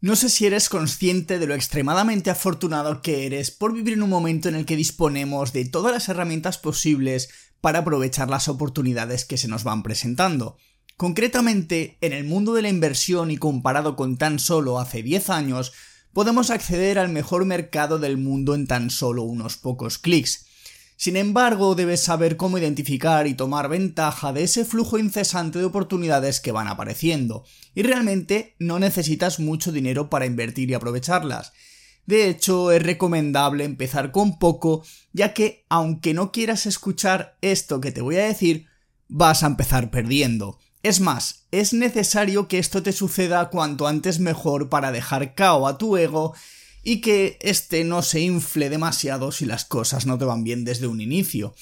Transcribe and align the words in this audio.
No 0.00 0.14
sé 0.14 0.28
si 0.28 0.46
eres 0.46 0.68
consciente 0.68 1.40
de 1.40 1.48
lo 1.48 1.54
extremadamente 1.54 2.30
afortunado 2.30 3.02
que 3.02 3.26
eres 3.26 3.50
por 3.50 3.72
vivir 3.72 3.94
en 3.94 4.04
un 4.04 4.10
momento 4.10 4.48
en 4.48 4.54
el 4.54 4.64
que 4.64 4.76
disponemos 4.76 5.52
de 5.52 5.64
todas 5.64 5.92
las 5.92 6.08
herramientas 6.08 6.56
posibles 6.56 7.30
para 7.60 7.80
aprovechar 7.80 8.30
las 8.30 8.46
oportunidades 8.46 9.24
que 9.24 9.36
se 9.36 9.48
nos 9.48 9.64
van 9.64 9.82
presentando. 9.82 10.56
Concretamente, 10.96 11.98
en 12.00 12.12
el 12.12 12.22
mundo 12.22 12.54
de 12.54 12.62
la 12.62 12.68
inversión 12.68 13.32
y 13.32 13.38
comparado 13.38 13.96
con 13.96 14.18
tan 14.18 14.38
solo 14.38 14.78
hace 14.78 15.02
10 15.02 15.30
años, 15.30 15.72
podemos 16.12 16.50
acceder 16.50 17.00
al 17.00 17.08
mejor 17.08 17.44
mercado 17.44 17.98
del 17.98 18.18
mundo 18.18 18.54
en 18.54 18.68
tan 18.68 18.90
solo 18.90 19.24
unos 19.24 19.56
pocos 19.56 19.98
clics. 19.98 20.46
Sin 21.00 21.16
embargo, 21.16 21.76
debes 21.76 22.00
saber 22.00 22.36
cómo 22.36 22.58
identificar 22.58 23.28
y 23.28 23.34
tomar 23.34 23.68
ventaja 23.68 24.32
de 24.32 24.42
ese 24.42 24.64
flujo 24.64 24.98
incesante 24.98 25.60
de 25.60 25.64
oportunidades 25.64 26.40
que 26.40 26.50
van 26.50 26.66
apareciendo, 26.66 27.44
y 27.72 27.84
realmente 27.84 28.56
no 28.58 28.80
necesitas 28.80 29.38
mucho 29.38 29.70
dinero 29.70 30.10
para 30.10 30.26
invertir 30.26 30.68
y 30.68 30.74
aprovecharlas. 30.74 31.52
De 32.04 32.28
hecho, 32.28 32.72
es 32.72 32.82
recomendable 32.82 33.62
empezar 33.62 34.10
con 34.10 34.40
poco, 34.40 34.82
ya 35.12 35.34
que 35.34 35.64
aunque 35.68 36.14
no 36.14 36.32
quieras 36.32 36.66
escuchar 36.66 37.38
esto 37.42 37.80
que 37.80 37.92
te 37.92 38.00
voy 38.00 38.16
a 38.16 38.26
decir, 38.26 38.66
vas 39.06 39.44
a 39.44 39.46
empezar 39.46 39.92
perdiendo. 39.92 40.58
Es 40.82 40.98
más, 40.98 41.46
es 41.52 41.74
necesario 41.74 42.48
que 42.48 42.58
esto 42.58 42.82
te 42.82 42.90
suceda 42.90 43.50
cuanto 43.50 43.86
antes 43.86 44.18
mejor 44.18 44.68
para 44.68 44.90
dejar 44.90 45.36
cao 45.36 45.68
a 45.68 45.78
tu 45.78 45.96
ego 45.96 46.34
y 46.82 47.00
que 47.00 47.38
éste 47.40 47.84
no 47.84 48.02
se 48.02 48.20
infle 48.20 48.70
demasiado 48.70 49.32
si 49.32 49.44
las 49.44 49.64
cosas 49.64 50.06
no 50.06 50.18
te 50.18 50.24
van 50.24 50.44
bien 50.44 50.64
desde 50.64 50.86
un 50.86 51.00
inicio. 51.00 51.54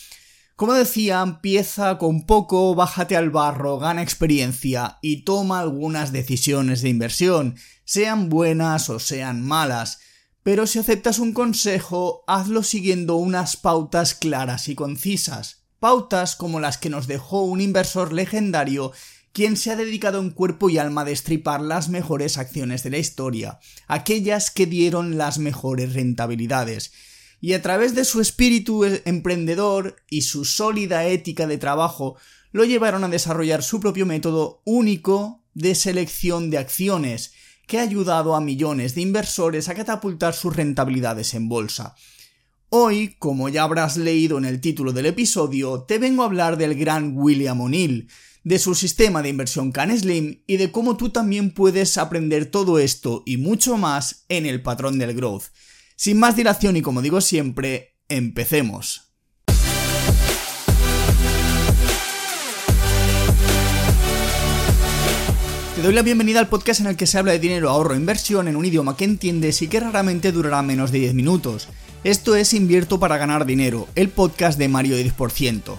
Como 0.56 0.72
decía, 0.72 1.20
empieza 1.20 1.98
con 1.98 2.24
poco, 2.24 2.74
bájate 2.74 3.14
al 3.14 3.28
barro, 3.28 3.78
gana 3.78 4.02
experiencia 4.02 4.98
y 5.02 5.22
toma 5.22 5.60
algunas 5.60 6.12
decisiones 6.12 6.80
de 6.80 6.88
inversión, 6.88 7.56
sean 7.84 8.30
buenas 8.30 8.88
o 8.88 8.98
sean 8.98 9.42
malas. 9.42 10.00
Pero 10.42 10.66
si 10.66 10.78
aceptas 10.78 11.18
un 11.18 11.34
consejo, 11.34 12.24
hazlo 12.26 12.62
siguiendo 12.62 13.16
unas 13.16 13.58
pautas 13.58 14.14
claras 14.14 14.68
y 14.68 14.74
concisas. 14.74 15.64
Pautas 15.78 16.36
como 16.36 16.58
las 16.58 16.78
que 16.78 16.88
nos 16.88 17.06
dejó 17.06 17.42
un 17.42 17.60
inversor 17.60 18.14
legendario 18.14 18.92
quien 19.36 19.58
se 19.58 19.70
ha 19.70 19.76
dedicado 19.76 20.18
en 20.18 20.30
cuerpo 20.30 20.70
y 20.70 20.78
alma 20.78 21.02
a 21.02 21.04
destripar 21.04 21.60
las 21.60 21.90
mejores 21.90 22.38
acciones 22.38 22.82
de 22.82 22.88
la 22.88 22.96
historia, 22.96 23.58
aquellas 23.86 24.50
que 24.50 24.64
dieron 24.64 25.18
las 25.18 25.36
mejores 25.38 25.92
rentabilidades, 25.92 26.92
y 27.38 27.52
a 27.52 27.60
través 27.60 27.94
de 27.94 28.06
su 28.06 28.22
espíritu 28.22 28.86
emprendedor 29.04 29.96
y 30.08 30.22
su 30.22 30.46
sólida 30.46 31.04
ética 31.04 31.46
de 31.46 31.58
trabajo 31.58 32.16
lo 32.50 32.64
llevaron 32.64 33.04
a 33.04 33.10
desarrollar 33.10 33.62
su 33.62 33.78
propio 33.78 34.06
método 34.06 34.62
único 34.64 35.44
de 35.52 35.74
selección 35.74 36.48
de 36.48 36.56
acciones, 36.56 37.34
que 37.66 37.78
ha 37.78 37.82
ayudado 37.82 38.36
a 38.36 38.40
millones 38.40 38.94
de 38.94 39.02
inversores 39.02 39.68
a 39.68 39.74
catapultar 39.74 40.32
sus 40.32 40.56
rentabilidades 40.56 41.34
en 41.34 41.50
bolsa. 41.50 41.94
Hoy, 42.68 43.14
como 43.20 43.48
ya 43.48 43.62
habrás 43.62 43.96
leído 43.96 44.38
en 44.38 44.44
el 44.44 44.60
título 44.60 44.92
del 44.92 45.06
episodio, 45.06 45.82
te 45.82 45.98
vengo 46.00 46.22
a 46.22 46.26
hablar 46.26 46.56
del 46.56 46.74
gran 46.74 47.12
William 47.16 47.60
O'Neill, 47.60 48.08
de 48.42 48.58
su 48.58 48.74
sistema 48.74 49.22
de 49.22 49.28
inversión 49.28 49.70
CanSlim 49.70 50.40
y 50.48 50.56
de 50.56 50.72
cómo 50.72 50.96
tú 50.96 51.10
también 51.10 51.52
puedes 51.52 51.96
aprender 51.96 52.46
todo 52.46 52.80
esto 52.80 53.22
y 53.24 53.36
mucho 53.36 53.76
más 53.76 54.24
en 54.28 54.46
el 54.46 54.62
patrón 54.62 54.98
del 54.98 55.14
growth. 55.14 55.44
Sin 55.94 56.18
más 56.18 56.34
dilación 56.34 56.76
y 56.76 56.82
como 56.82 57.02
digo 57.02 57.20
siempre, 57.20 57.94
empecemos. 58.08 59.12
Te 65.76 65.82
doy 65.82 65.94
la 65.94 66.02
bienvenida 66.02 66.40
al 66.40 66.48
podcast 66.48 66.80
en 66.80 66.88
el 66.88 66.96
que 66.96 67.06
se 67.06 67.18
habla 67.18 67.30
de 67.30 67.38
dinero, 67.38 67.70
ahorro 67.70 67.94
e 67.94 67.98
inversión 67.98 68.48
en 68.48 68.56
un 68.56 68.64
idioma 68.64 68.96
que 68.96 69.04
entiendes 69.04 69.62
y 69.62 69.68
que 69.68 69.78
raramente 69.78 70.32
durará 70.32 70.62
menos 70.62 70.90
de 70.90 70.98
10 70.98 71.14
minutos. 71.14 71.68
Esto 72.06 72.36
es 72.36 72.54
Invierto 72.54 73.00
para 73.00 73.18
ganar 73.18 73.46
dinero, 73.46 73.88
el 73.96 74.10
podcast 74.10 74.60
de 74.60 74.68
Mario 74.68 74.96
10%. 74.96 75.74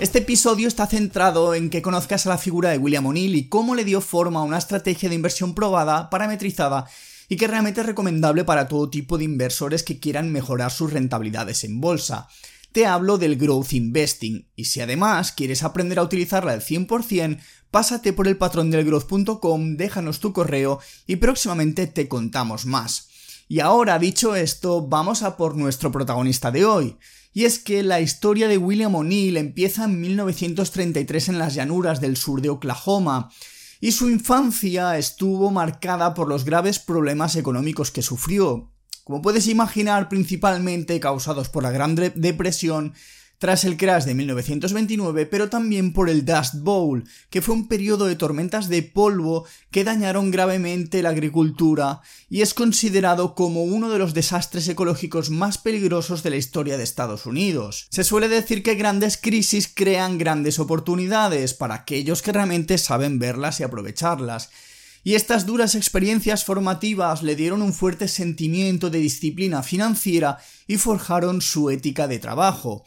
Este 0.00 0.20
episodio 0.20 0.66
está 0.66 0.86
centrado 0.86 1.52
en 1.52 1.68
que 1.68 1.82
conozcas 1.82 2.24
a 2.24 2.30
la 2.30 2.38
figura 2.38 2.70
de 2.70 2.78
William 2.78 3.04
O'Neill 3.04 3.36
y 3.36 3.50
cómo 3.50 3.74
le 3.74 3.84
dio 3.84 4.00
forma 4.00 4.40
a 4.40 4.44
una 4.44 4.56
estrategia 4.56 5.10
de 5.10 5.16
inversión 5.16 5.54
probada, 5.54 6.08
parametrizada 6.08 6.86
y 7.28 7.36
que 7.36 7.46
realmente 7.46 7.82
es 7.82 7.86
recomendable 7.86 8.44
para 8.44 8.66
todo 8.66 8.88
tipo 8.88 9.18
de 9.18 9.24
inversores 9.24 9.82
que 9.82 10.00
quieran 10.00 10.32
mejorar 10.32 10.70
sus 10.70 10.94
rentabilidades 10.94 11.62
en 11.62 11.78
bolsa. 11.78 12.26
Te 12.72 12.86
hablo 12.86 13.18
del 13.18 13.36
Growth 13.36 13.72
Investing 13.72 14.46
y 14.54 14.66
si 14.66 14.80
además 14.80 15.32
quieres 15.32 15.62
aprender 15.62 15.98
a 15.98 16.02
utilizarla 16.02 16.52
al 16.52 16.60
100%, 16.60 17.38
pásate 17.70 18.12
por 18.12 18.28
el 18.28 18.36
patrón 18.36 18.70
del 18.70 18.84
déjanos 19.76 20.20
tu 20.20 20.32
correo 20.32 20.80
y 21.06 21.16
próximamente 21.16 21.86
te 21.86 22.08
contamos 22.08 22.66
más. 22.66 23.08
Y 23.48 23.60
ahora, 23.60 23.98
dicho 23.98 24.36
esto, 24.36 24.86
vamos 24.86 25.22
a 25.22 25.36
por 25.36 25.56
nuestro 25.56 25.90
protagonista 25.90 26.50
de 26.50 26.64
hoy. 26.64 26.96
Y 27.32 27.44
es 27.44 27.58
que 27.58 27.82
la 27.82 28.00
historia 28.00 28.48
de 28.48 28.58
William 28.58 28.94
O'Neill 28.94 29.36
empieza 29.36 29.84
en 29.84 30.00
1933 30.00 31.30
en 31.30 31.38
las 31.38 31.54
llanuras 31.54 32.00
del 32.00 32.16
sur 32.16 32.42
de 32.42 32.50
Oklahoma, 32.50 33.30
y 33.80 33.92
su 33.92 34.10
infancia 34.10 34.98
estuvo 34.98 35.50
marcada 35.50 36.14
por 36.14 36.28
los 36.28 36.44
graves 36.44 36.78
problemas 36.78 37.36
económicos 37.36 37.90
que 37.90 38.02
sufrió, 38.02 38.72
como 39.04 39.22
puedes 39.22 39.46
imaginar 39.46 40.08
principalmente 40.08 40.98
causados 41.00 41.48
por 41.48 41.62
la 41.62 41.70
Gran 41.70 41.94
Depresión 41.94 42.92
tras 43.38 43.64
el 43.64 43.76
crash 43.76 44.04
de 44.04 44.14
1929, 44.14 45.26
pero 45.26 45.48
también 45.48 45.92
por 45.92 46.10
el 46.10 46.24
Dust 46.24 46.56
Bowl, 46.56 47.04
que 47.30 47.40
fue 47.40 47.54
un 47.54 47.68
periodo 47.68 48.06
de 48.06 48.16
tormentas 48.16 48.68
de 48.68 48.82
polvo 48.82 49.46
que 49.70 49.84
dañaron 49.84 50.30
gravemente 50.30 51.02
la 51.02 51.10
agricultura 51.10 52.00
y 52.28 52.42
es 52.42 52.52
considerado 52.52 53.34
como 53.34 53.62
uno 53.62 53.90
de 53.90 53.98
los 53.98 54.12
desastres 54.12 54.66
ecológicos 54.68 55.30
más 55.30 55.56
peligrosos 55.56 56.22
de 56.22 56.30
la 56.30 56.36
historia 56.36 56.76
de 56.76 56.82
Estados 56.82 57.26
Unidos. 57.26 57.86
Se 57.90 58.04
suele 58.04 58.28
decir 58.28 58.62
que 58.62 58.74
grandes 58.74 59.16
crisis 59.16 59.70
crean 59.72 60.18
grandes 60.18 60.58
oportunidades 60.58 61.54
para 61.54 61.76
aquellos 61.76 62.22
que 62.22 62.32
realmente 62.32 62.76
saben 62.76 63.18
verlas 63.18 63.60
y 63.60 63.62
aprovecharlas. 63.62 64.50
Y 65.04 65.14
estas 65.14 65.46
duras 65.46 65.76
experiencias 65.76 66.44
formativas 66.44 67.22
le 67.22 67.36
dieron 67.36 67.62
un 67.62 67.72
fuerte 67.72 68.08
sentimiento 68.08 68.90
de 68.90 68.98
disciplina 68.98 69.62
financiera 69.62 70.38
y 70.66 70.76
forjaron 70.76 71.40
su 71.40 71.70
ética 71.70 72.08
de 72.08 72.18
trabajo. 72.18 72.84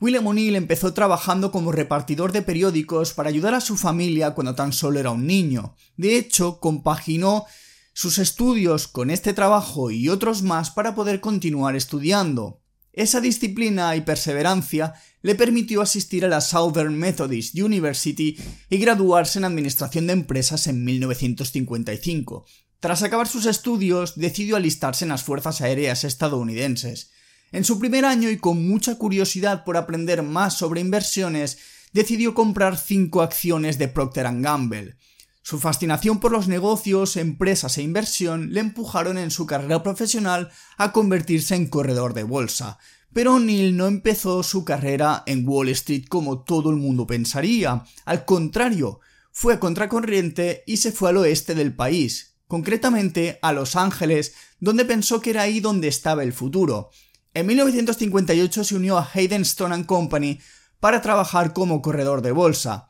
William 0.00 0.26
O'Neill 0.26 0.56
empezó 0.56 0.94
trabajando 0.94 1.52
como 1.52 1.72
repartidor 1.72 2.32
de 2.32 2.40
periódicos 2.40 3.12
para 3.12 3.28
ayudar 3.28 3.52
a 3.52 3.60
su 3.60 3.76
familia 3.76 4.30
cuando 4.30 4.54
tan 4.54 4.72
solo 4.72 4.98
era 4.98 5.10
un 5.10 5.26
niño. 5.26 5.74
De 5.98 6.16
hecho, 6.16 6.58
compaginó 6.58 7.44
sus 7.92 8.18
estudios 8.18 8.88
con 8.88 9.10
este 9.10 9.34
trabajo 9.34 9.90
y 9.90 10.08
otros 10.08 10.40
más 10.42 10.70
para 10.70 10.94
poder 10.94 11.20
continuar 11.20 11.76
estudiando. 11.76 12.62
Esa 12.94 13.20
disciplina 13.20 13.94
y 13.94 14.00
perseverancia 14.00 14.94
le 15.20 15.34
permitió 15.34 15.82
asistir 15.82 16.24
a 16.24 16.28
la 16.28 16.40
Southern 16.40 16.96
Methodist 16.96 17.54
University 17.58 18.38
y 18.70 18.78
graduarse 18.78 19.38
en 19.38 19.44
Administración 19.44 20.06
de 20.06 20.14
Empresas 20.14 20.66
en 20.66 20.82
1955. 20.82 22.46
Tras 22.80 23.02
acabar 23.02 23.28
sus 23.28 23.44
estudios, 23.44 24.14
decidió 24.16 24.56
alistarse 24.56 25.04
en 25.04 25.10
las 25.10 25.22
Fuerzas 25.22 25.60
Aéreas 25.60 26.04
estadounidenses. 26.04 27.10
En 27.52 27.64
su 27.64 27.78
primer 27.78 28.04
año 28.04 28.30
y 28.30 28.38
con 28.38 28.68
mucha 28.68 28.96
curiosidad 28.96 29.64
por 29.64 29.76
aprender 29.76 30.22
más 30.22 30.56
sobre 30.56 30.80
inversiones, 30.80 31.58
decidió 31.92 32.34
comprar 32.34 32.76
cinco 32.76 33.22
acciones 33.22 33.76
de 33.78 33.88
Procter 33.88 34.28
Gamble. 34.40 34.96
Su 35.42 35.58
fascinación 35.58 36.20
por 36.20 36.30
los 36.30 36.46
negocios, 36.46 37.16
empresas 37.16 37.76
e 37.78 37.82
inversión 37.82 38.52
le 38.52 38.60
empujaron 38.60 39.18
en 39.18 39.30
su 39.30 39.46
carrera 39.46 39.82
profesional 39.82 40.50
a 40.76 40.92
convertirse 40.92 41.56
en 41.56 41.66
corredor 41.66 42.14
de 42.14 42.22
bolsa. 42.22 42.78
Pero 43.12 43.40
Neil 43.40 43.76
no 43.76 43.88
empezó 43.88 44.44
su 44.44 44.64
carrera 44.64 45.24
en 45.26 45.48
Wall 45.48 45.70
Street 45.70 46.04
como 46.08 46.44
todo 46.44 46.70
el 46.70 46.76
mundo 46.76 47.06
pensaría. 47.06 47.84
Al 48.04 48.24
contrario, 48.24 49.00
fue 49.32 49.54
a 49.54 49.60
contracorriente 49.60 50.62
y 50.66 50.76
se 50.76 50.92
fue 50.92 51.10
al 51.10 51.16
oeste 51.16 51.56
del 51.56 51.74
país, 51.74 52.36
concretamente 52.46 53.40
a 53.42 53.52
Los 53.52 53.74
Ángeles, 53.74 54.34
donde 54.60 54.84
pensó 54.84 55.20
que 55.20 55.30
era 55.30 55.42
ahí 55.42 55.58
donde 55.58 55.88
estaba 55.88 56.22
el 56.22 56.32
futuro. 56.32 56.90
En 57.32 57.46
1958 57.46 58.64
se 58.64 58.74
unió 58.74 58.98
a 58.98 59.08
Hayden 59.14 59.42
Stone 59.42 59.86
Company 59.86 60.40
para 60.80 61.00
trabajar 61.00 61.52
como 61.52 61.80
corredor 61.80 62.22
de 62.22 62.32
bolsa, 62.32 62.88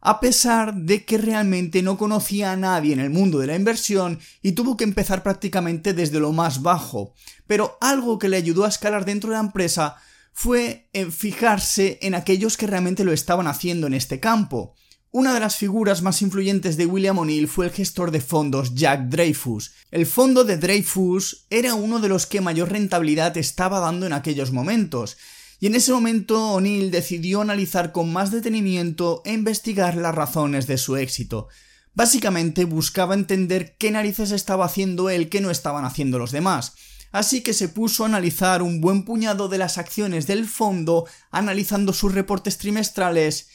a 0.00 0.18
pesar 0.18 0.74
de 0.74 1.04
que 1.04 1.18
realmente 1.18 1.82
no 1.82 1.98
conocía 1.98 2.52
a 2.52 2.56
nadie 2.56 2.94
en 2.94 3.00
el 3.00 3.10
mundo 3.10 3.38
de 3.38 3.48
la 3.48 3.56
inversión 3.56 4.18
y 4.40 4.52
tuvo 4.52 4.78
que 4.78 4.84
empezar 4.84 5.22
prácticamente 5.22 5.92
desde 5.92 6.20
lo 6.20 6.32
más 6.32 6.62
bajo. 6.62 7.12
Pero 7.46 7.76
algo 7.82 8.18
que 8.18 8.30
le 8.30 8.38
ayudó 8.38 8.64
a 8.64 8.68
escalar 8.68 9.04
dentro 9.04 9.28
de 9.28 9.36
la 9.36 9.42
empresa 9.42 9.96
fue 10.32 10.88
en 10.94 11.12
fijarse 11.12 11.98
en 12.00 12.14
aquellos 12.14 12.56
que 12.56 12.66
realmente 12.66 13.04
lo 13.04 13.12
estaban 13.12 13.46
haciendo 13.46 13.86
en 13.86 13.94
este 13.94 14.20
campo. 14.20 14.74
Una 15.14 15.34
de 15.34 15.40
las 15.40 15.56
figuras 15.56 16.00
más 16.00 16.22
influyentes 16.22 16.78
de 16.78 16.86
William 16.86 17.18
O'Neill 17.18 17.46
fue 17.46 17.66
el 17.66 17.70
gestor 17.70 18.12
de 18.12 18.22
fondos 18.22 18.74
Jack 18.74 19.10
Dreyfus. 19.10 19.72
El 19.90 20.06
fondo 20.06 20.42
de 20.44 20.56
Dreyfus 20.56 21.44
era 21.50 21.74
uno 21.74 21.98
de 21.98 22.08
los 22.08 22.24
que 22.24 22.40
mayor 22.40 22.72
rentabilidad 22.72 23.36
estaba 23.36 23.78
dando 23.80 24.06
en 24.06 24.14
aquellos 24.14 24.52
momentos, 24.52 25.18
Y 25.60 25.66
en 25.66 25.74
ese 25.74 25.92
momento 25.92 26.54
O'Neill 26.54 26.90
decidió 26.90 27.42
analizar 27.42 27.92
con 27.92 28.10
más 28.10 28.30
detenimiento 28.30 29.20
e 29.26 29.34
investigar 29.34 29.96
las 29.96 30.14
razones 30.14 30.66
de 30.66 30.78
su 30.78 30.96
éxito. 30.96 31.48
Básicamente 31.92 32.64
buscaba 32.64 33.14
entender 33.14 33.76
qué 33.76 33.90
narices 33.90 34.30
estaba 34.30 34.64
haciendo 34.64 35.10
él 35.10 35.28
que 35.28 35.42
no 35.42 35.50
estaban 35.50 35.84
haciendo 35.84 36.18
los 36.18 36.32
demás. 36.32 36.72
Así 37.12 37.42
que 37.42 37.52
se 37.52 37.68
puso 37.68 38.02
a 38.02 38.06
analizar 38.06 38.62
un 38.62 38.80
buen 38.80 39.04
puñado 39.04 39.48
de 39.48 39.58
las 39.58 39.76
acciones 39.76 40.26
del 40.26 40.48
fondo, 40.48 41.06
analizando 41.30 41.92
sus 41.92 42.14
reportes 42.14 42.56
trimestrales. 42.56 43.48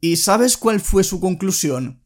¿Y 0.00 0.16
sabes 0.16 0.56
cuál 0.56 0.80
fue 0.80 1.04
su 1.04 1.20
conclusión? 1.20 2.00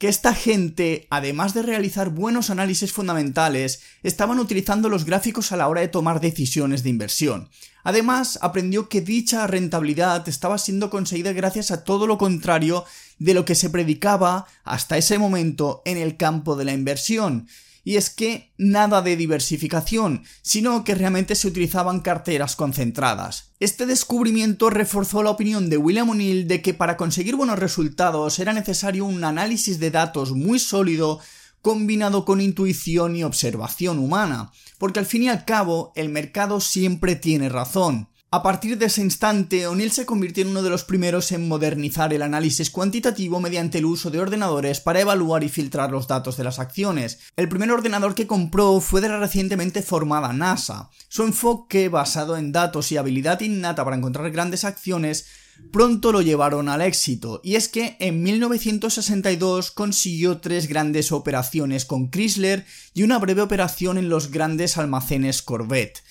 que 0.00 0.08
esta 0.08 0.32
gente, 0.32 1.06
además 1.10 1.52
de 1.52 1.60
realizar 1.60 2.08
buenos 2.08 2.48
análisis 2.48 2.90
fundamentales, 2.90 3.82
estaban 4.02 4.38
utilizando 4.38 4.88
los 4.88 5.04
gráficos 5.04 5.52
a 5.52 5.58
la 5.58 5.68
hora 5.68 5.82
de 5.82 5.88
tomar 5.88 6.22
decisiones 6.22 6.82
de 6.82 6.88
inversión. 6.88 7.50
Además, 7.84 8.38
aprendió 8.40 8.88
que 8.88 9.02
dicha 9.02 9.46
rentabilidad 9.46 10.26
estaba 10.26 10.56
siendo 10.56 10.88
conseguida 10.88 11.34
gracias 11.34 11.70
a 11.70 11.84
todo 11.84 12.06
lo 12.06 12.16
contrario 12.16 12.86
de 13.18 13.34
lo 13.34 13.44
que 13.44 13.54
se 13.54 13.68
predicaba 13.68 14.46
hasta 14.64 14.96
ese 14.96 15.18
momento 15.18 15.82
en 15.84 15.98
el 15.98 16.16
campo 16.16 16.56
de 16.56 16.64
la 16.64 16.72
inversión, 16.72 17.46
y 17.90 17.96
es 17.96 18.08
que 18.08 18.52
nada 18.56 19.02
de 19.02 19.16
diversificación, 19.16 20.22
sino 20.42 20.84
que 20.84 20.94
realmente 20.94 21.34
se 21.34 21.48
utilizaban 21.48 21.98
carteras 21.98 22.54
concentradas. 22.54 23.50
Este 23.58 23.84
descubrimiento 23.84 24.70
reforzó 24.70 25.24
la 25.24 25.30
opinión 25.30 25.68
de 25.68 25.76
William 25.76 26.08
O'Neill 26.08 26.46
de 26.46 26.62
que 26.62 26.72
para 26.72 26.96
conseguir 26.96 27.34
buenos 27.34 27.58
resultados 27.58 28.38
era 28.38 28.52
necesario 28.52 29.06
un 29.06 29.24
análisis 29.24 29.80
de 29.80 29.90
datos 29.90 30.30
muy 30.30 30.60
sólido 30.60 31.18
combinado 31.62 32.24
con 32.24 32.40
intuición 32.40 33.16
y 33.16 33.24
observación 33.24 33.98
humana, 33.98 34.52
porque 34.78 35.00
al 35.00 35.06
fin 35.06 35.24
y 35.24 35.28
al 35.28 35.44
cabo 35.44 35.90
el 35.96 36.10
mercado 36.10 36.60
siempre 36.60 37.16
tiene 37.16 37.48
razón. 37.48 38.08
A 38.32 38.44
partir 38.44 38.78
de 38.78 38.86
ese 38.86 39.00
instante, 39.00 39.66
O'Neill 39.66 39.90
se 39.90 40.06
convirtió 40.06 40.44
en 40.44 40.50
uno 40.50 40.62
de 40.62 40.70
los 40.70 40.84
primeros 40.84 41.32
en 41.32 41.48
modernizar 41.48 42.14
el 42.14 42.22
análisis 42.22 42.70
cuantitativo 42.70 43.40
mediante 43.40 43.78
el 43.78 43.86
uso 43.86 44.08
de 44.08 44.20
ordenadores 44.20 44.78
para 44.78 45.00
evaluar 45.00 45.42
y 45.42 45.48
filtrar 45.48 45.90
los 45.90 46.06
datos 46.06 46.36
de 46.36 46.44
las 46.44 46.60
acciones. 46.60 47.18
El 47.34 47.48
primer 47.48 47.72
ordenador 47.72 48.14
que 48.14 48.28
compró 48.28 48.80
fue 48.80 49.00
de 49.00 49.08
la 49.08 49.18
recientemente 49.18 49.82
formada 49.82 50.32
NASA. 50.32 50.90
Su 51.08 51.24
enfoque, 51.24 51.88
basado 51.88 52.36
en 52.36 52.52
datos 52.52 52.92
y 52.92 52.98
habilidad 52.98 53.40
innata 53.40 53.84
para 53.84 53.96
encontrar 53.96 54.30
grandes 54.30 54.62
acciones, 54.62 55.26
pronto 55.72 56.12
lo 56.12 56.22
llevaron 56.22 56.68
al 56.68 56.82
éxito, 56.82 57.40
y 57.42 57.56
es 57.56 57.66
que 57.66 57.96
en 57.98 58.22
1962 58.22 59.72
consiguió 59.72 60.38
tres 60.38 60.68
grandes 60.68 61.10
operaciones 61.10 61.84
con 61.84 62.10
Chrysler 62.10 62.64
y 62.94 63.02
una 63.02 63.18
breve 63.18 63.42
operación 63.42 63.98
en 63.98 64.08
los 64.08 64.30
grandes 64.30 64.78
almacenes 64.78 65.42
Corvette. 65.42 66.04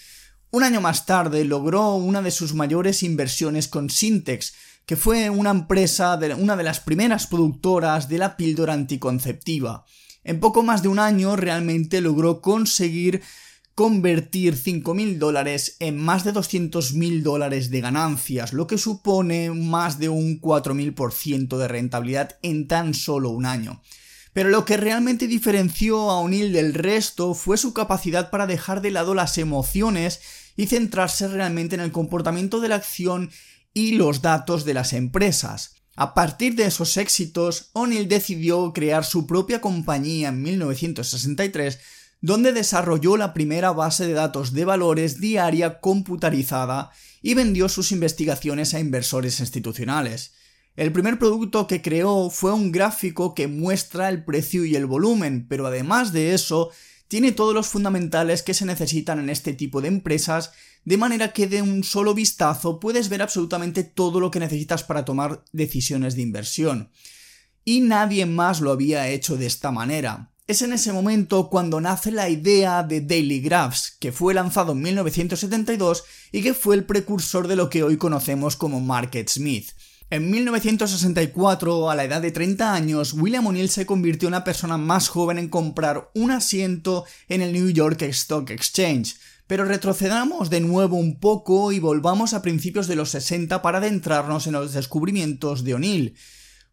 Un 0.51 0.63
año 0.63 0.81
más 0.81 1.05
tarde 1.05 1.45
logró 1.45 1.93
una 1.93 2.23
de 2.23 2.31
sus 2.31 2.55
mayores 2.55 3.03
inversiones 3.03 3.67
con 3.67 3.91
Syntex, 3.91 4.53
que 4.87 4.95
fue 4.95 5.29
una 5.29 5.51
empresa, 5.51 6.17
de, 6.17 6.33
una 6.33 6.55
de 6.55 6.63
las 6.63 6.79
primeras 6.79 7.27
productoras 7.27 8.09
de 8.09 8.17
la 8.17 8.35
píldora 8.35 8.73
anticonceptiva. 8.73 9.85
En 10.23 10.39
poco 10.39 10.63
más 10.63 10.81
de 10.81 10.87
un 10.87 10.97
año 10.97 11.35
realmente 11.35 12.01
logró 12.01 12.41
conseguir 12.41 13.21
convertir 13.75 14.55
5.000 14.55 15.19
dólares 15.19 15.77
en 15.79 15.97
más 15.97 16.23
de 16.23 16.33
200.000 16.33 17.21
dólares 17.21 17.69
de 17.69 17.81
ganancias, 17.81 18.51
lo 18.51 18.65
que 18.65 18.79
supone 18.79 19.51
más 19.51 19.99
de 19.99 20.09
un 20.09 20.41
4.000% 20.41 21.57
de 21.57 21.67
rentabilidad 21.67 22.39
en 22.41 22.67
tan 22.67 22.95
solo 22.95 23.29
un 23.29 23.45
año. 23.45 23.83
Pero 24.33 24.49
lo 24.49 24.65
que 24.65 24.77
realmente 24.77 25.27
diferenció 25.27 26.09
a 26.09 26.19
O'Neill 26.19 26.53
del 26.53 26.73
resto 26.73 27.33
fue 27.33 27.57
su 27.57 27.73
capacidad 27.73 28.29
para 28.29 28.47
dejar 28.47 28.81
de 28.81 28.91
lado 28.91 29.13
las 29.13 29.37
emociones 29.37 30.21
y 30.59 30.67
centrarse 30.67 31.25
realmente 31.29 31.75
en 31.75 31.79
el 31.79 31.93
comportamiento 31.93 32.59
de 32.59 32.67
la 32.67 32.75
acción 32.75 33.31
y 33.73 33.93
los 33.93 34.21
datos 34.21 34.65
de 34.65 34.73
las 34.73 34.91
empresas. 34.91 35.75
A 35.95 36.13
partir 36.13 36.55
de 36.55 36.65
esos 36.65 36.97
éxitos, 36.97 37.69
O'Neill 37.71 38.09
decidió 38.09 38.73
crear 38.73 39.05
su 39.05 39.25
propia 39.25 39.61
compañía 39.61 40.27
en 40.27 40.43
1963, 40.43 41.79
donde 42.19 42.51
desarrolló 42.51 43.15
la 43.15 43.33
primera 43.33 43.71
base 43.71 44.05
de 44.05 44.11
datos 44.11 44.51
de 44.51 44.65
valores 44.65 45.21
diaria 45.21 45.79
computarizada 45.79 46.91
y 47.21 47.35
vendió 47.35 47.69
sus 47.69 47.93
investigaciones 47.93 48.73
a 48.73 48.81
inversores 48.81 49.39
institucionales. 49.39 50.33
El 50.75 50.91
primer 50.91 51.19
producto 51.19 51.67
que 51.67 51.81
creó 51.81 52.29
fue 52.29 52.51
un 52.51 52.73
gráfico 52.73 53.33
que 53.33 53.47
muestra 53.47 54.09
el 54.09 54.25
precio 54.25 54.65
y 54.65 54.75
el 54.75 54.87
volumen, 54.87 55.47
pero 55.47 55.67
además 55.67 56.11
de 56.11 56.33
eso, 56.33 56.69
tiene 57.09 57.31
todos 57.31 57.55
los 57.55 57.67
fundamentales 57.67 58.43
que 58.43 58.53
se 58.53 58.67
necesitan 58.67 59.19
en 59.19 59.31
este 59.31 59.53
tipo 59.53 59.81
de 59.81 59.87
empresas, 59.87 60.51
de 60.85 60.95
manera 60.95 61.33
que 61.33 61.47
de 61.47 61.63
un 61.63 61.83
solo 61.83 62.13
vistazo 62.13 62.79
puedes 62.79 63.09
ver 63.09 63.23
absolutamente 63.23 63.83
todo 63.83 64.19
lo 64.19 64.29
que 64.29 64.39
necesitas 64.39 64.83
para 64.83 65.05
tomar 65.05 65.43
decisiones 65.51 66.15
de 66.15 66.21
inversión. 66.21 66.91
Y 67.65 67.81
nadie 67.81 68.27
más 68.27 68.61
lo 68.61 68.71
había 68.71 69.09
hecho 69.09 69.37
de 69.37 69.47
esta 69.47 69.71
manera. 69.71 70.31
Es 70.45 70.61
en 70.61 70.71
ese 70.71 70.93
momento 70.93 71.49
cuando 71.49 71.81
nace 71.81 72.11
la 72.11 72.29
idea 72.29 72.83
de 72.83 73.01
Daily 73.01 73.39
Graphs, 73.39 73.97
que 73.99 74.11
fue 74.11 74.35
lanzado 74.35 74.73
en 74.73 74.81
1972 74.81 76.03
y 76.31 76.43
que 76.43 76.53
fue 76.53 76.75
el 76.75 76.85
precursor 76.85 77.47
de 77.47 77.55
lo 77.55 77.71
que 77.71 77.81
hoy 77.81 77.97
conocemos 77.97 78.55
como 78.55 78.81
Market 78.81 79.29
Smith. 79.29 79.71
En 80.11 80.31
1964, 80.31 81.91
a 81.91 81.95
la 81.95 82.03
edad 82.03 82.19
de 82.19 82.31
30 82.31 82.73
años, 82.73 83.13
William 83.13 83.45
O'Neill 83.45 83.69
se 83.69 83.85
convirtió 83.85 84.27
en 84.27 84.31
la 84.31 84.43
persona 84.43 84.75
más 84.75 85.07
joven 85.07 85.37
en 85.37 85.49
comprar 85.49 86.09
un 86.15 86.31
asiento 86.31 87.05
en 87.27 87.43
el 87.43 87.53
New 87.53 87.69
York 87.69 88.01
Stock 88.01 88.49
Exchange. 88.49 89.17
Pero 89.45 89.65
retrocedamos 89.65 90.49
de 90.49 90.61
nuevo 90.61 90.97
un 90.97 91.19
poco 91.19 91.71
y 91.71 91.77
volvamos 91.77 92.33
a 92.33 92.41
principios 92.41 92.87
de 92.87 92.95
los 92.95 93.11
60 93.11 93.61
para 93.61 93.77
adentrarnos 93.77 94.47
en 94.47 94.53
los 94.53 94.73
descubrimientos 94.73 95.63
de 95.63 95.75
O'Neill. 95.75 96.15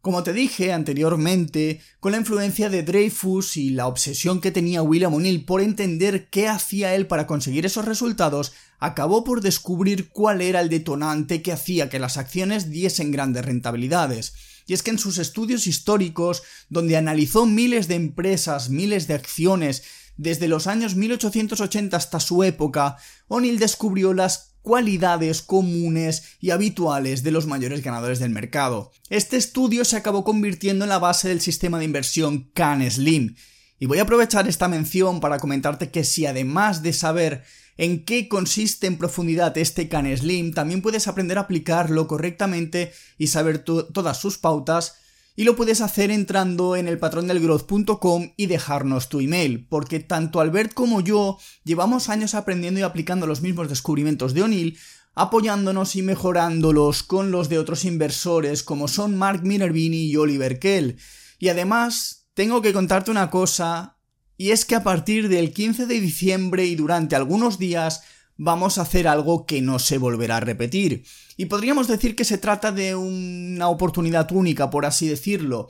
Como 0.07 0.23
te 0.23 0.33
dije 0.33 0.73
anteriormente, 0.73 1.81
con 1.99 2.13
la 2.13 2.19
influencia 2.19 2.71
de 2.71 2.85
Dreyfus 2.85 3.57
y 3.57 3.71
la 3.71 3.89
obsesión 3.89 4.41
que 4.41 4.53
tenía 4.53 4.81
William 4.81 5.13
O'Neill 5.13 5.45
por 5.45 5.61
entender 5.61 6.31
qué 6.31 6.47
hacía 6.47 6.95
él 6.95 7.09
para 7.09 7.27
conseguir 7.27 7.67
esos 7.67 7.87
resultados, 7.87 8.53
acabó 8.79 9.25
por 9.25 9.41
descubrir 9.41 10.11
cuál 10.11 10.43
era 10.43 10.61
el 10.61 10.69
detonante 10.69 11.43
que 11.43 11.51
hacía 11.51 11.89
que 11.89 11.99
las 11.99 12.19
acciones 12.19 12.71
diesen 12.71 13.11
grandes 13.11 13.45
rentabilidades. 13.45 14.35
Y 14.69 14.75
es 14.75 14.85
que 14.85 14.93
en 14.93 15.01
sus 15.01 15.19
estudios 15.19 15.67
históricos, 15.67 16.45
donde 16.69 16.97
analizó 16.97 17.45
miles 17.45 17.89
de 17.89 17.97
empresas, 17.97 18.71
miles 18.71 19.09
de 19.09 19.15
acciones, 19.15 19.83
desde 20.17 20.47
los 20.47 20.69
años 20.69 20.95
1880 20.95 21.97
hasta 21.97 22.21
su 22.21 22.45
época, 22.45 22.97
O'Neill 23.27 23.59
descubrió 23.59 24.15
las 24.15 24.56
cualidades 24.67 25.43
comunes 25.43 26.25
y 26.41 26.51
habituales 26.51 27.23
de 27.23 27.31
los 27.31 27.47
mayores 27.47 27.85
ganadores 27.85 28.19
del 28.19 28.31
mercado. 28.31 28.91
Este 29.11 29.37
estudio 29.37 29.85
se 29.85 29.97
acabó 29.97 30.25
convirtiendo 30.25 30.85
en 30.85 30.89
la 30.89 30.99
base 30.99 31.29
del 31.29 31.41
sistema 31.41 31.79
de 31.79 31.85
inversión 31.85 32.51
Can 32.53 32.91
Slim. 32.91 33.37
Y 33.79 33.87
voy 33.87 34.01
a 34.01 34.03
aprovechar 34.03 34.49
esta 34.49 34.67
mención 34.67 35.21
para 35.21 35.39
comentarte 35.39 35.93
que 35.93 36.03
si 36.03 36.27
además 36.27 36.83
de 36.83 36.93
saber 36.93 37.45
en 37.77 38.05
qué 38.05 38.27
consiste 38.27 38.89
en 38.89 38.99
profundidad 38.99 39.57
este 39.57 39.89
Can 39.89 40.17
Slim, 40.17 40.53
también 40.53 40.83
puedes 40.83 41.07
aprender 41.07 41.39
a 41.39 41.43
aplicarlo 41.43 42.09
correctamente 42.09 42.93
y 43.19 43.29
saber 43.29 43.61
todas 43.61 44.19
sus 44.19 44.37
pautas, 44.37 44.97
y 45.37 45.45
lo 45.45 45.55
puedes 45.55 45.83
hacer 45.83 46.11
entrando 46.11 46.77
en 46.77 46.89
el 46.89 46.99
patrondelgrowth.com 46.99 48.33
y 48.37 48.47
dejarnos 48.47 49.11
tu 49.11 49.21
email, 49.21 49.67
porque 49.69 50.01
tanto 50.01 50.41
Albert 50.41 50.73
como 50.73 51.03
yo 51.03 51.39
llevamos 51.63 52.09
años 52.09 52.35
aprendiendo 52.35 52.81
y 52.81 52.83
aplicando 52.83 53.27
los 53.27 53.43
mismos 53.43 53.69
descubrimientos 53.69 54.33
de 54.33 54.43
O'Neill, 54.43 54.79
apoyándonos 55.15 55.95
y 55.95 56.03
mejorándolos 56.03 57.03
con 57.03 57.31
los 57.31 57.51
de 57.51 57.59
otros 57.59 57.85
inversores 57.85 58.63
como 58.63 58.89
son 58.89 59.17
Mark 59.17 59.43
Minervini 59.45 60.07
y 60.07 60.17
Oliver 60.17 60.59
Kell. 60.59 60.97
Y 61.39 61.51
además, 61.51 62.29
tengo 62.33 62.63
que 62.63 62.73
contarte 62.73 63.11
una 63.11 63.31
cosa, 63.31 63.99
y 64.39 64.51
es 64.51 64.65
que 64.65 64.75
a 64.75 64.83
partir 64.83 65.29
del 65.29 65.53
15 65.53 65.87
de 65.87 66.01
diciembre 66.01 66.65
y 66.65 66.77
durante 66.77 67.15
algunos 67.15 67.59
días 67.59 68.03
vamos 68.37 68.79
a 68.79 68.83
hacer 68.83 69.09
algo 69.09 69.47
que 69.47 69.63
no 69.63 69.79
se 69.79 69.99
volverá 69.99 70.39
a 70.39 70.41
repetir. 70.41 71.05
Y 71.37 71.47
podríamos 71.47 71.89
decir 71.89 72.17
que 72.17 72.25
se 72.25 72.39
trata 72.39 72.73
de 72.73 72.95
una 72.95 73.69
oportunidad 73.69 74.31
única, 74.33 74.71
por 74.71 74.87
así 74.87 75.09
decirlo. 75.09 75.69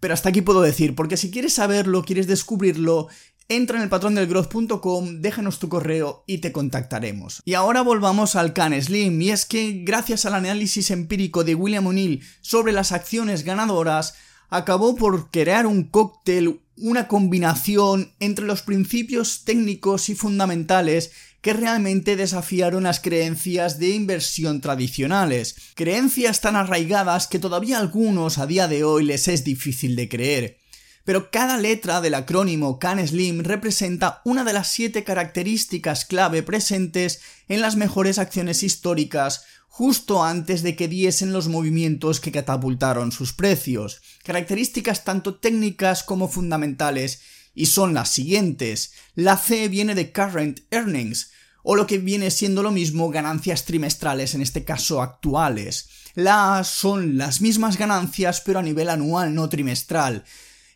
Pero 0.00 0.14
hasta 0.14 0.30
aquí 0.30 0.42
puedo 0.42 0.62
decir, 0.62 0.94
porque 0.94 1.16
si 1.16 1.30
quieres 1.30 1.54
saberlo, 1.54 2.02
quieres 2.02 2.26
descubrirlo, 2.26 3.08
entra 3.48 3.76
en 3.76 3.84
el 3.84 3.88
patrón 3.88 4.14
del 4.14 4.26
growth.com, 4.26 5.20
déjanos 5.20 5.58
tu 5.58 5.68
correo 5.68 6.24
y 6.26 6.38
te 6.38 6.52
contactaremos. 6.52 7.40
Y 7.44 7.54
ahora 7.54 7.82
volvamos 7.82 8.34
al 8.34 8.52
Can 8.52 8.80
Slim, 8.80 9.20
y 9.22 9.30
es 9.30 9.46
que 9.46 9.82
gracias 9.84 10.24
al 10.24 10.34
análisis 10.34 10.90
empírico 10.90 11.44
de 11.44 11.54
William 11.54 11.86
O'Neill 11.86 12.22
sobre 12.40 12.72
las 12.72 12.92
acciones 12.92 13.44
ganadoras, 13.44 14.14
acabó 14.48 14.96
por 14.96 15.30
crear 15.30 15.66
un 15.66 15.84
cóctel, 15.84 16.60
una 16.76 17.08
combinación 17.08 18.12
entre 18.20 18.44
los 18.44 18.62
principios 18.62 19.44
técnicos 19.44 20.08
y 20.08 20.14
fundamentales 20.14 21.12
que 21.42 21.52
realmente 21.52 22.16
desafiaron 22.16 22.84
las 22.84 23.00
creencias 23.00 23.78
de 23.78 23.90
inversión 23.90 24.60
tradicionales, 24.60 25.56
creencias 25.74 26.40
tan 26.40 26.56
arraigadas 26.56 27.26
que 27.26 27.40
todavía 27.40 27.76
a 27.76 27.80
algunos 27.80 28.38
a 28.38 28.46
día 28.46 28.68
de 28.68 28.84
hoy 28.84 29.04
les 29.04 29.28
es 29.28 29.44
difícil 29.44 29.96
de 29.96 30.08
creer. 30.08 30.58
Pero 31.04 31.32
cada 31.32 31.56
letra 31.56 32.00
del 32.00 32.14
acrónimo 32.14 32.78
Can 32.78 33.04
Slim 33.06 33.40
representa 33.40 34.22
una 34.24 34.44
de 34.44 34.52
las 34.52 34.68
siete 34.68 35.02
características 35.02 36.04
clave 36.04 36.44
presentes 36.44 37.20
en 37.48 37.60
las 37.60 37.74
mejores 37.74 38.20
acciones 38.20 38.62
históricas 38.62 39.44
justo 39.66 40.22
antes 40.22 40.62
de 40.62 40.76
que 40.76 40.86
diesen 40.86 41.32
los 41.32 41.48
movimientos 41.48 42.20
que 42.20 42.30
catapultaron 42.30 43.10
sus 43.10 43.32
precios. 43.32 44.00
Características 44.22 45.02
tanto 45.02 45.36
técnicas 45.36 46.04
como 46.04 46.28
fundamentales, 46.28 47.22
y 47.54 47.66
son 47.66 47.94
las 47.94 48.10
siguientes. 48.10 48.92
La 49.14 49.36
C 49.36 49.68
viene 49.68 49.94
de 49.94 50.12
Current 50.12 50.60
Earnings, 50.70 51.30
o 51.62 51.76
lo 51.76 51.86
que 51.86 51.98
viene 51.98 52.30
siendo 52.30 52.62
lo 52.62 52.70
mismo 52.70 53.10
ganancias 53.10 53.64
trimestrales, 53.64 54.34
en 54.34 54.42
este 54.42 54.64
caso 54.64 55.00
actuales. 55.00 55.88
La 56.14 56.58
A 56.58 56.64
son 56.64 57.16
las 57.16 57.40
mismas 57.40 57.78
ganancias 57.78 58.42
pero 58.44 58.58
a 58.58 58.62
nivel 58.62 58.90
anual, 58.90 59.34
no 59.34 59.48
trimestral. 59.48 60.24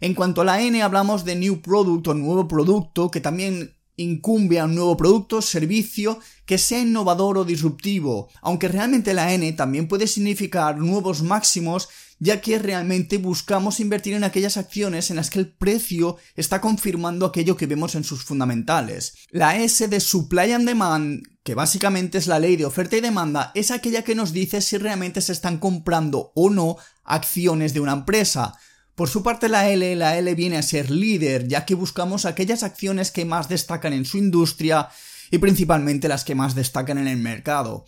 En 0.00 0.14
cuanto 0.14 0.42
a 0.42 0.44
la 0.44 0.60
N 0.60 0.82
hablamos 0.82 1.24
de 1.24 1.36
New 1.36 1.60
Product 1.62 2.08
o 2.08 2.14
nuevo 2.14 2.48
producto, 2.48 3.10
que 3.10 3.20
también 3.20 3.75
incumbe 3.96 4.60
a 4.60 4.64
un 4.64 4.74
nuevo 4.74 4.96
producto, 4.96 5.42
servicio 5.42 6.20
que 6.44 6.58
sea 6.58 6.80
innovador 6.80 7.38
o 7.38 7.44
disruptivo, 7.44 8.28
aunque 8.40 8.68
realmente 8.68 9.14
la 9.14 9.32
N 9.32 9.52
también 9.52 9.88
puede 9.88 10.06
significar 10.06 10.78
nuevos 10.78 11.22
máximos, 11.22 11.88
ya 12.18 12.40
que 12.40 12.58
realmente 12.58 13.18
buscamos 13.18 13.80
invertir 13.80 14.14
en 14.14 14.24
aquellas 14.24 14.56
acciones 14.56 15.10
en 15.10 15.16
las 15.16 15.28
que 15.28 15.38
el 15.38 15.48
precio 15.48 16.16
está 16.34 16.60
confirmando 16.60 17.26
aquello 17.26 17.56
que 17.56 17.66
vemos 17.66 17.94
en 17.94 18.04
sus 18.04 18.24
fundamentales. 18.24 19.14
La 19.30 19.56
S 19.60 19.86
de 19.88 20.00
Supply 20.00 20.52
and 20.52 20.66
Demand, 20.66 21.22
que 21.42 21.54
básicamente 21.54 22.18
es 22.18 22.26
la 22.26 22.38
ley 22.38 22.56
de 22.56 22.64
oferta 22.64 22.96
y 22.96 23.00
demanda, 23.00 23.52
es 23.54 23.70
aquella 23.70 24.02
que 24.02 24.14
nos 24.14 24.32
dice 24.32 24.60
si 24.60 24.78
realmente 24.78 25.20
se 25.20 25.32
están 25.32 25.58
comprando 25.58 26.32
o 26.34 26.48
no 26.48 26.76
acciones 27.04 27.74
de 27.74 27.80
una 27.80 27.92
empresa. 27.92 28.54
Por 28.96 29.10
su 29.10 29.22
parte 29.22 29.50
la 29.50 29.68
L, 29.68 29.94
la 29.94 30.16
L 30.16 30.34
viene 30.34 30.56
a 30.56 30.62
ser 30.62 30.90
líder, 30.90 31.46
ya 31.46 31.66
que 31.66 31.74
buscamos 31.74 32.24
aquellas 32.24 32.62
acciones 32.62 33.10
que 33.10 33.26
más 33.26 33.46
destacan 33.46 33.92
en 33.92 34.06
su 34.06 34.16
industria 34.16 34.88
y 35.30 35.36
principalmente 35.36 36.08
las 36.08 36.24
que 36.24 36.34
más 36.34 36.54
destacan 36.54 36.96
en 36.96 37.06
el 37.06 37.18
mercado. 37.18 37.84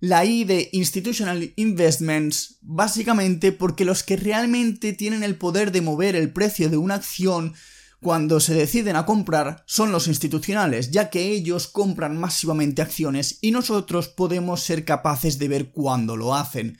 La 0.00 0.26
I 0.26 0.44
de 0.44 0.68
Institutional 0.72 1.54
Investments, 1.56 2.58
básicamente 2.60 3.52
porque 3.52 3.86
los 3.86 4.02
que 4.02 4.18
realmente 4.18 4.92
tienen 4.92 5.22
el 5.22 5.36
poder 5.36 5.72
de 5.72 5.80
mover 5.80 6.14
el 6.14 6.30
precio 6.30 6.68
de 6.68 6.76
una 6.76 6.96
acción 6.96 7.54
cuando 8.02 8.38
se 8.38 8.52
deciden 8.52 8.96
a 8.96 9.06
comprar 9.06 9.64
son 9.66 9.92
los 9.92 10.08
institucionales, 10.08 10.90
ya 10.90 11.08
que 11.08 11.32
ellos 11.32 11.68
compran 11.68 12.18
masivamente 12.18 12.82
acciones 12.82 13.38
y 13.40 13.50
nosotros 13.50 14.08
podemos 14.08 14.60
ser 14.60 14.84
capaces 14.84 15.38
de 15.38 15.48
ver 15.48 15.70
cuándo 15.70 16.18
lo 16.18 16.34
hacen. 16.34 16.76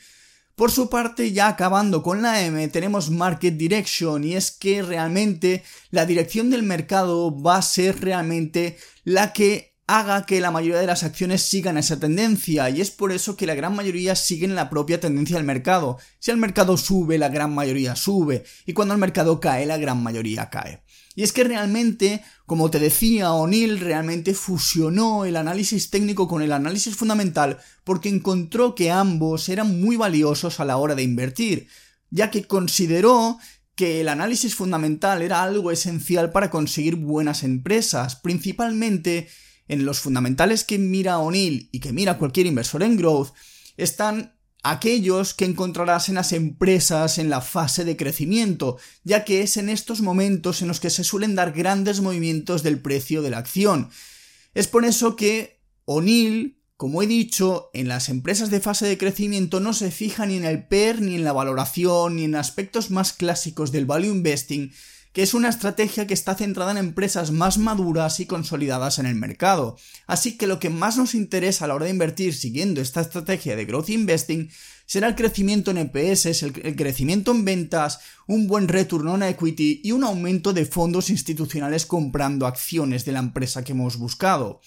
Por 0.61 0.71
su 0.71 0.91
parte, 0.91 1.33
ya 1.33 1.49
acabando 1.49 2.03
con 2.03 2.21
la 2.21 2.43
M, 2.43 2.69
tenemos 2.69 3.09
Market 3.09 3.57
Direction 3.57 4.23
y 4.25 4.35
es 4.35 4.51
que 4.51 4.83
realmente 4.83 5.65
la 5.91 6.05
dirección 6.05 6.51
del 6.51 6.65
mercado 6.65 7.35
va 7.35 7.57
a 7.57 7.63
ser 7.63 8.03
realmente 8.03 8.77
la 9.03 9.33
que 9.33 9.75
haga 9.87 10.27
que 10.27 10.39
la 10.39 10.51
mayoría 10.51 10.79
de 10.79 10.87
las 10.87 11.03
acciones 11.03 11.41
sigan 11.41 11.79
esa 11.79 11.99
tendencia 11.99 12.69
y 12.69 12.83
es 12.83 12.91
por 12.91 13.11
eso 13.11 13.39
que 13.39 13.47
la 13.47 13.55
gran 13.55 13.75
mayoría 13.75 14.15
siguen 14.15 14.55
la 14.55 14.69
propia 14.69 15.01
tendencia 15.01 15.37
del 15.37 15.47
mercado. 15.47 15.97
Si 16.19 16.31
el 16.31 16.37
mercado 16.37 16.77
sube, 16.77 17.17
la 17.17 17.31
gran 17.31 17.55
mayoría 17.55 17.97
sube 17.97 18.45
y 18.67 18.75
cuando 18.75 18.93
el 18.93 19.01
mercado 19.01 19.41
cae, 19.41 19.65
la 19.65 19.79
gran 19.79 20.03
mayoría 20.03 20.51
cae. 20.51 20.83
Y 21.21 21.23
es 21.23 21.35
que 21.35 21.45
realmente, 21.45 22.23
como 22.47 22.71
te 22.71 22.79
decía, 22.79 23.35
O'Neill 23.35 23.79
realmente 23.79 24.33
fusionó 24.33 25.27
el 25.27 25.37
análisis 25.37 25.91
técnico 25.91 26.27
con 26.27 26.41
el 26.41 26.51
análisis 26.51 26.97
fundamental 26.97 27.59
porque 27.85 28.09
encontró 28.09 28.75
que 28.75 28.91
ambos 28.91 29.51
eran 29.51 29.83
muy 29.83 29.97
valiosos 29.99 30.61
a 30.61 30.65
la 30.65 30.79
hora 30.79 30.95
de 30.95 31.03
invertir, 31.03 31.69
ya 32.09 32.31
que 32.31 32.47
consideró 32.47 33.37
que 33.75 34.01
el 34.01 34.09
análisis 34.09 34.55
fundamental 34.55 35.21
era 35.21 35.43
algo 35.43 35.71
esencial 35.71 36.33
para 36.33 36.49
conseguir 36.49 36.97
buenas 36.97 37.43
empresas, 37.43 38.17
principalmente 38.17 39.29
en 39.69 39.85
los 39.85 40.01
fundamentales 40.01 40.65
que 40.65 40.79
mira 40.79 41.19
O'Neill 41.19 41.69
y 41.71 41.81
que 41.81 41.93
mira 41.93 42.17
cualquier 42.17 42.47
inversor 42.47 42.83
en 42.83 42.97
growth, 42.97 43.35
están 43.77 44.40
aquellos 44.63 45.35
que 45.35 45.45
encontrarás 45.45 46.09
en 46.09 46.17
las 46.17 46.33
empresas 46.33 47.19
en 47.19 47.31
la 47.31 47.41
fase 47.41 47.85
de 47.85 47.97
crecimiento, 47.97 48.79
ya 49.05 49.25
que 49.25 49.43
es 49.43 49.57
en 49.57 49.69
estos 49.69 50.01
momentos 50.01 50.63
en 50.63 50.69
los 50.69 50.81
que 50.81 50.91
se 50.91 51.05
suelen 51.05 51.35
dar 51.35 51.53
grandes 51.53 52.01
movimientos 52.01 52.63
del 52.63 52.81
precio 52.81 53.23
de 53.23 53.31
la 53.31 53.39
acción. 53.39 53.91
Es 54.55 54.67
por 54.67 54.85
eso 54.85 55.17
que 55.17 55.63
O'Neill, 55.85 56.61
como 56.77 57.03
he 57.03 57.07
dicho, 57.07 57.71
en 57.73 57.89
las 57.89 58.09
empresas 58.09 58.51
de 58.51 58.61
fase 58.61 58.87
de 58.87 58.99
crecimiento 58.99 59.61
no 59.61 59.73
se 59.73 59.91
fija 59.91 60.27
ni 60.27 60.37
en 60.37 60.45
el 60.45 60.67
PER, 60.67 61.01
ni 61.01 61.15
en 61.15 61.25
la 61.25 61.33
valoración, 61.33 62.17
ni 62.17 62.25
en 62.25 62.35
aspectos 62.35 62.91
más 62.91 63.13
clásicos 63.13 63.73
del 63.73 63.87
value 63.87 64.13
investing, 64.13 64.73
que 65.13 65.23
es 65.23 65.35
una 65.35 65.49
estrategia 65.49 66.07
que 66.07 66.15
está 66.15 66.35
centrada 66.35 66.71
en 66.71 66.79
empresas 66.79 67.31
más 67.33 67.59
maduras 67.59 68.21
y 68.21 68.27
consolidadas 68.27 68.99
en 68.99 69.07
el 69.07 69.17
mercado. 69.17 69.77
Así 70.07 70.37
que 70.37 70.47
lo 70.47 70.61
que 70.61 70.71
más 70.71 70.97
nos 70.97 71.15
interesa 71.15 71.65
a 71.65 71.69
la 71.69 71.75
hora 71.75 71.87
de 71.87 71.91
invertir 71.91 72.35
siguiendo 72.35 72.81
esta 72.81 73.01
estrategia 73.01 73.57
de 73.57 73.65
growth 73.65 73.91
investing 73.91 74.51
será 74.87 75.09
el 75.09 75.15
crecimiento 75.15 75.71
en 75.71 75.79
EPS, 75.79 76.43
el, 76.43 76.77
crecimiento 76.77 77.31
en 77.31 77.45
ventas, 77.45 78.01
un 78.27 78.47
buen 78.47 78.69
return 78.69 79.09
on 79.09 79.23
equity 79.23 79.81
y 79.85 79.93
un 79.93 80.05
aumento 80.05 80.53
de 80.53 80.67
fondos 80.67 81.11
institucionales 81.11 81.87
comprando 81.87 82.47
acciones 82.47 83.05
de 83.05 83.13
la 83.13 83.21
empresa 83.21 83.63
que 83.63 83.73
hemos 83.73 83.99
buscado. 83.99 84.61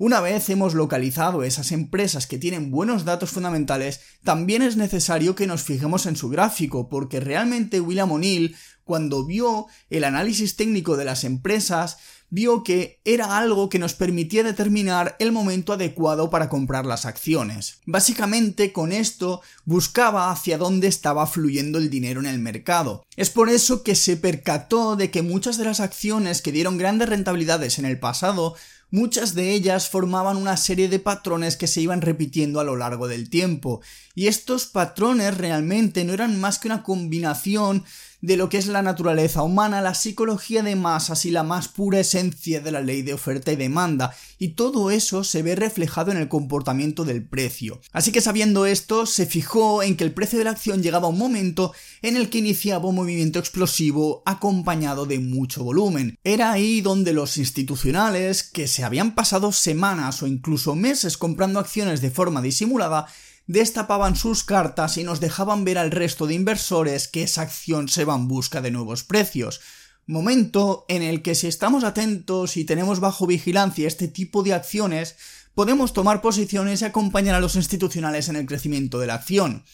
Una 0.00 0.20
vez 0.20 0.48
hemos 0.48 0.74
localizado 0.74 1.42
esas 1.42 1.72
empresas 1.72 2.28
que 2.28 2.38
tienen 2.38 2.70
buenos 2.70 3.04
datos 3.04 3.30
fundamentales, 3.30 4.00
también 4.22 4.62
es 4.62 4.76
necesario 4.76 5.34
que 5.34 5.48
nos 5.48 5.64
fijemos 5.64 6.06
en 6.06 6.14
su 6.14 6.28
gráfico, 6.28 6.88
porque 6.88 7.18
realmente 7.18 7.80
William 7.80 8.12
O'Neill, 8.12 8.54
cuando 8.88 9.26
vio 9.26 9.66
el 9.90 10.02
análisis 10.02 10.56
técnico 10.56 10.96
de 10.96 11.04
las 11.04 11.24
empresas, 11.24 11.98
vio 12.30 12.62
que 12.62 13.02
era 13.04 13.36
algo 13.36 13.68
que 13.68 13.78
nos 13.78 13.92
permitía 13.92 14.42
determinar 14.42 15.14
el 15.18 15.30
momento 15.30 15.74
adecuado 15.74 16.30
para 16.30 16.48
comprar 16.48 16.86
las 16.86 17.04
acciones. 17.04 17.80
Básicamente 17.84 18.72
con 18.72 18.90
esto 18.90 19.42
buscaba 19.66 20.30
hacia 20.30 20.56
dónde 20.56 20.88
estaba 20.88 21.26
fluyendo 21.26 21.76
el 21.76 21.90
dinero 21.90 22.20
en 22.20 22.26
el 22.26 22.38
mercado. 22.38 23.04
Es 23.14 23.28
por 23.28 23.50
eso 23.50 23.82
que 23.82 23.94
se 23.94 24.16
percató 24.16 24.96
de 24.96 25.10
que 25.10 25.20
muchas 25.20 25.58
de 25.58 25.64
las 25.66 25.80
acciones 25.80 26.40
que 26.40 26.52
dieron 26.52 26.78
grandes 26.78 27.10
rentabilidades 27.10 27.78
en 27.78 27.84
el 27.84 28.00
pasado 28.00 28.54
muchas 28.90 29.34
de 29.34 29.52
ellas 29.52 29.88
formaban 29.88 30.36
una 30.36 30.56
serie 30.56 30.88
de 30.88 30.98
patrones 30.98 31.56
que 31.56 31.66
se 31.66 31.80
iban 31.80 32.00
repitiendo 32.00 32.60
a 32.60 32.64
lo 32.64 32.76
largo 32.76 33.08
del 33.08 33.28
tiempo, 33.28 33.80
y 34.14 34.28
estos 34.28 34.66
patrones 34.66 35.36
realmente 35.36 36.04
no 36.04 36.12
eran 36.12 36.40
más 36.40 36.58
que 36.58 36.68
una 36.68 36.82
combinación 36.82 37.84
de 38.20 38.36
lo 38.36 38.48
que 38.48 38.58
es 38.58 38.66
la 38.66 38.82
naturaleza 38.82 39.42
humana, 39.42 39.80
la 39.80 39.94
psicología 39.94 40.62
de 40.62 40.74
masas 40.76 41.24
y 41.24 41.30
la 41.30 41.44
más 41.44 41.68
pura 41.68 42.00
esencia 42.00 42.60
de 42.60 42.72
la 42.72 42.80
ley 42.80 43.02
de 43.02 43.14
oferta 43.14 43.52
y 43.52 43.56
demanda, 43.56 44.14
y 44.38 44.48
todo 44.48 44.90
eso 44.90 45.22
se 45.24 45.42
ve 45.42 45.54
reflejado 45.54 46.10
en 46.10 46.16
el 46.16 46.28
comportamiento 46.28 47.04
del 47.04 47.24
precio. 47.24 47.80
Así 47.92 48.10
que 48.10 48.20
sabiendo 48.20 48.66
esto, 48.66 49.06
se 49.06 49.26
fijó 49.26 49.82
en 49.82 49.96
que 49.96 50.04
el 50.04 50.12
precio 50.12 50.38
de 50.38 50.44
la 50.44 50.50
acción 50.50 50.82
llegaba 50.82 51.06
a 51.06 51.10
un 51.10 51.18
momento 51.18 51.72
en 52.02 52.16
el 52.16 52.28
que 52.28 52.38
iniciaba 52.38 52.88
un 52.88 52.96
movimiento 52.96 53.38
explosivo 53.38 54.22
acompañado 54.26 55.06
de 55.06 55.18
mucho 55.20 55.62
volumen. 55.62 56.18
Era 56.24 56.52
ahí 56.52 56.80
donde 56.80 57.12
los 57.12 57.38
institucionales, 57.38 58.42
que 58.42 58.66
se 58.66 58.84
habían 58.84 59.14
pasado 59.14 59.52
semanas 59.52 60.22
o 60.22 60.26
incluso 60.26 60.74
meses 60.74 61.16
comprando 61.16 61.60
acciones 61.60 62.00
de 62.00 62.10
forma 62.10 62.42
disimulada, 62.42 63.06
destapaban 63.48 64.14
sus 64.14 64.44
cartas 64.44 64.98
y 64.98 65.04
nos 65.04 65.20
dejaban 65.20 65.64
ver 65.64 65.78
al 65.78 65.90
resto 65.90 66.26
de 66.26 66.34
inversores 66.34 67.08
que 67.08 67.24
esa 67.24 67.42
acción 67.42 67.88
se 67.88 68.04
va 68.04 68.14
en 68.14 68.28
busca 68.28 68.60
de 68.60 68.70
nuevos 68.70 69.02
precios. 69.02 69.60
Momento 70.06 70.84
en 70.88 71.02
el 71.02 71.22
que 71.22 71.34
si 71.34 71.48
estamos 71.48 71.82
atentos 71.82 72.56
y 72.56 72.64
tenemos 72.64 73.00
bajo 73.00 73.26
vigilancia 73.26 73.88
este 73.88 74.06
tipo 74.06 74.42
de 74.42 74.52
acciones, 74.52 75.16
podemos 75.54 75.92
tomar 75.92 76.20
posiciones 76.20 76.82
y 76.82 76.84
acompañar 76.84 77.34
a 77.34 77.40
los 77.40 77.56
institucionales 77.56 78.28
en 78.28 78.36
el 78.36 78.46
crecimiento 78.46 79.00
de 79.00 79.06
la 79.06 79.14
acción. 79.14 79.64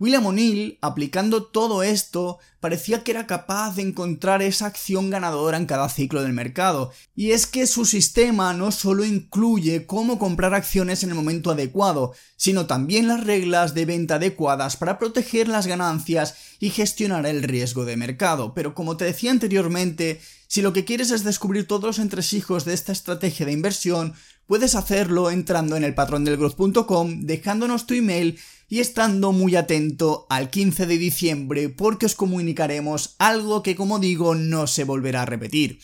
William 0.00 0.26
O'Neill, 0.26 0.78
aplicando 0.80 1.42
todo 1.42 1.82
esto, 1.82 2.38
parecía 2.60 3.02
que 3.02 3.10
era 3.10 3.26
capaz 3.26 3.74
de 3.74 3.82
encontrar 3.82 4.42
esa 4.42 4.66
acción 4.66 5.10
ganadora 5.10 5.56
en 5.56 5.66
cada 5.66 5.88
ciclo 5.88 6.22
del 6.22 6.32
mercado. 6.32 6.92
Y 7.16 7.32
es 7.32 7.46
que 7.46 7.66
su 7.66 7.84
sistema 7.84 8.52
no 8.54 8.70
solo 8.70 9.04
incluye 9.04 9.86
cómo 9.86 10.20
comprar 10.20 10.54
acciones 10.54 11.02
en 11.02 11.10
el 11.10 11.16
momento 11.16 11.50
adecuado, 11.50 12.12
sino 12.36 12.66
también 12.66 13.08
las 13.08 13.24
reglas 13.24 13.74
de 13.74 13.86
venta 13.86 14.16
adecuadas 14.16 14.76
para 14.76 15.00
proteger 15.00 15.48
las 15.48 15.66
ganancias 15.66 16.36
y 16.60 16.70
gestionar 16.70 17.26
el 17.26 17.42
riesgo 17.42 17.84
de 17.84 17.96
mercado. 17.96 18.54
Pero 18.54 18.74
como 18.74 18.96
te 18.96 19.04
decía 19.04 19.32
anteriormente, 19.32 20.20
si 20.46 20.62
lo 20.62 20.72
que 20.72 20.84
quieres 20.84 21.10
es 21.10 21.24
descubrir 21.24 21.66
todos 21.66 21.84
los 21.84 21.98
entresijos 21.98 22.64
de 22.64 22.74
esta 22.74 22.92
estrategia 22.92 23.46
de 23.46 23.52
inversión, 23.52 24.14
puedes 24.46 24.74
hacerlo 24.74 25.30
entrando 25.30 25.76
en 25.76 25.84
el 25.84 25.94
patrondelgrowth.com, 25.94 27.26
dejándonos 27.26 27.86
tu 27.86 27.94
email 27.94 28.38
y 28.68 28.80
estando 28.80 29.32
muy 29.32 29.56
atento 29.56 30.26
al 30.28 30.50
15 30.50 30.86
de 30.86 30.98
diciembre 30.98 31.68
porque 31.68 32.06
os 32.06 32.14
comunicaremos 32.14 33.14
algo 33.18 33.62
que 33.62 33.76
como 33.76 33.98
digo 33.98 34.34
no 34.34 34.66
se 34.66 34.84
volverá 34.84 35.22
a 35.22 35.26
repetir. 35.26 35.80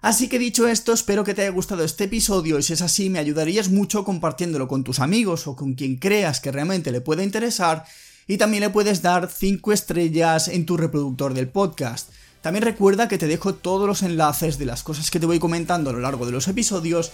Así 0.00 0.28
que 0.28 0.38
dicho 0.38 0.68
esto, 0.68 0.92
espero 0.92 1.24
que 1.24 1.32
te 1.32 1.42
haya 1.42 1.50
gustado 1.50 1.82
este 1.82 2.04
episodio 2.04 2.58
y 2.58 2.62
si 2.62 2.74
es 2.74 2.82
así 2.82 3.08
me 3.08 3.18
ayudarías 3.18 3.70
mucho 3.70 4.04
compartiéndolo 4.04 4.68
con 4.68 4.84
tus 4.84 5.00
amigos 5.00 5.46
o 5.46 5.56
con 5.56 5.74
quien 5.74 5.96
creas 5.96 6.40
que 6.40 6.52
realmente 6.52 6.92
le 6.92 7.00
pueda 7.00 7.22
interesar 7.22 7.84
y 8.26 8.36
también 8.36 8.62
le 8.62 8.70
puedes 8.70 9.02
dar 9.02 9.30
5 9.30 9.72
estrellas 9.72 10.48
en 10.48 10.66
tu 10.66 10.76
reproductor 10.76 11.34
del 11.34 11.48
podcast. 11.48 12.10
También 12.42 12.64
recuerda 12.64 13.08
que 13.08 13.16
te 13.16 13.26
dejo 13.26 13.54
todos 13.54 13.86
los 13.86 14.02
enlaces 14.02 14.58
de 14.58 14.66
las 14.66 14.82
cosas 14.82 15.10
que 15.10 15.18
te 15.18 15.24
voy 15.24 15.38
comentando 15.38 15.88
a 15.88 15.92
lo 15.94 16.00
largo 16.00 16.26
de 16.26 16.32
los 16.32 16.48
episodios 16.48 17.10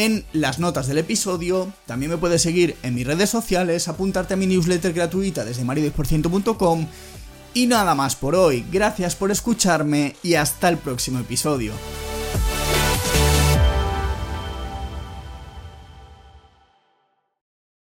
en 0.00 0.24
las 0.32 0.58
notas 0.58 0.86
del 0.86 0.96
episodio. 0.96 1.70
También 1.84 2.10
me 2.10 2.16
puedes 2.16 2.40
seguir 2.40 2.74
en 2.82 2.94
mis 2.94 3.06
redes 3.06 3.28
sociales, 3.28 3.86
apuntarte 3.86 4.32
a 4.32 4.36
mi 4.38 4.46
newsletter 4.46 4.94
gratuita 4.94 5.44
desde 5.44 5.62
mario10%.com. 5.62 6.86
Y 7.52 7.66
nada 7.66 7.94
más 7.94 8.16
por 8.16 8.34
hoy, 8.34 8.64
gracias 8.72 9.14
por 9.14 9.30
escucharme 9.30 10.16
y 10.22 10.34
hasta 10.34 10.70
el 10.70 10.78
próximo 10.78 11.18
episodio. 11.18 11.72